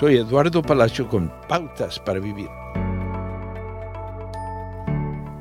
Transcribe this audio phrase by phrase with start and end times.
[0.00, 2.48] Soy Eduardo Palacio con Pautas para Vivir.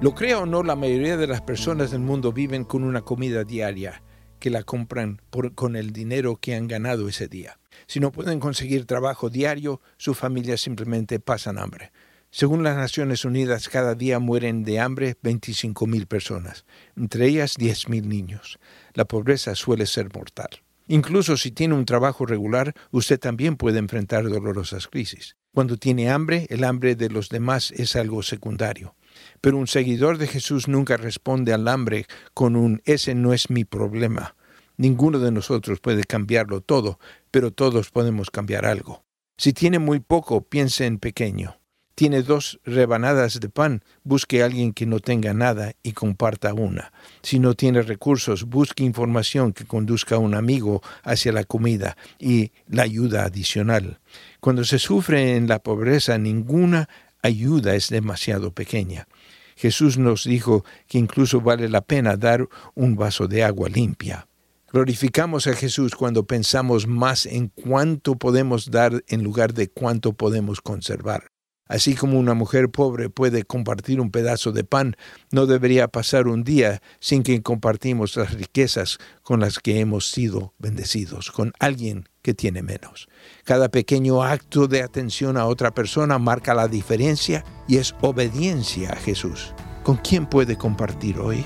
[0.02, 3.46] Lo crea o no, la mayoría de las personas del mundo viven con una comida
[3.46, 4.04] diaria
[4.38, 5.22] que la compran
[5.56, 7.58] con el dinero que han ganado ese día.
[7.88, 11.94] Si no pueden conseguir trabajo diario, sus familias simplemente pasan hambre.
[12.30, 16.66] Según las Naciones Unidas, cada día mueren de hambre 25.000 personas,
[16.98, 18.60] entre ellas 10.000 niños.
[18.94, 20.50] La pobreza suele ser mortal.
[20.92, 25.38] Incluso si tiene un trabajo regular, usted también puede enfrentar dolorosas crisis.
[25.54, 28.96] Cuando tiene hambre, el hambre de los demás es algo secundario.
[29.40, 33.66] Pero un seguidor de Jesús nunca responde al hambre con un ese no es mi
[33.66, 34.36] problema.
[34.78, 36.98] Ninguno de nosotros puede cambiarlo todo,
[37.30, 39.04] pero todos podemos cambiar algo.
[39.38, 41.59] Si tiene muy poco, piense en pequeño
[42.00, 46.94] tiene dos rebanadas de pan, busque a alguien que no tenga nada y comparta una.
[47.24, 52.54] Si no tiene recursos, busque información que conduzca a un amigo hacia la comida y
[52.70, 54.00] la ayuda adicional.
[54.40, 56.88] Cuando se sufre en la pobreza, ninguna
[57.22, 59.10] ayuda es demasiado pequeña.
[59.58, 64.26] Jesús nos dijo que incluso vale la pena dar un vaso de agua limpia.
[64.72, 70.62] Glorificamos a Jesús cuando pensamos más en cuánto podemos dar en lugar de cuánto podemos
[70.62, 71.30] conservar.
[71.70, 74.98] Así como una mujer pobre puede compartir un pedazo de pan,
[75.32, 80.54] no debería pasar un día sin que compartimos las riquezas con las que hemos sido
[80.58, 83.08] bendecidos, con alguien que tiene menos.
[83.44, 88.96] Cada pequeño acto de atención a otra persona marca la diferencia y es obediencia a
[88.96, 89.54] Jesús.
[89.84, 91.46] ¿Con quién puede compartir hoy?